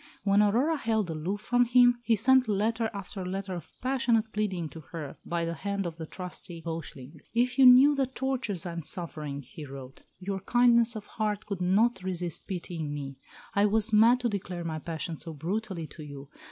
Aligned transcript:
When 0.23 0.41
Aurora 0.41 0.77
held 0.77 1.11
aloof 1.11 1.41
from 1.41 1.65
him, 1.65 1.99
he 2.01 2.15
sent 2.15 2.47
letter 2.47 2.89
after 2.91 3.23
letter 3.23 3.53
of 3.53 3.69
passionate 3.81 4.33
pleading 4.33 4.67
to 4.69 4.79
her 4.79 5.17
by 5.23 5.45
the 5.45 5.53
hand 5.53 5.85
of 5.85 5.97
the 5.97 6.07
trusty 6.07 6.59
Beuchling. 6.59 7.19
"If 7.35 7.59
you 7.59 7.67
knew 7.67 7.93
the 7.93 8.07
tortures 8.07 8.65
I 8.65 8.71
am 8.71 8.81
suffering," 8.81 9.43
he 9.43 9.63
wrote, 9.63 10.01
"your 10.17 10.39
kindness 10.39 10.95
of 10.95 11.05
heart 11.05 11.45
could 11.45 11.61
not 11.61 12.01
resist 12.01 12.47
pitying 12.47 12.91
me. 12.91 13.19
I 13.53 13.67
was 13.67 13.93
mad 13.93 14.21
to 14.21 14.27
declare 14.29 14.63
my 14.63 14.79
passion 14.79 15.17
so 15.17 15.35
brutally 15.35 15.85
to 15.85 16.01
you. 16.01 16.29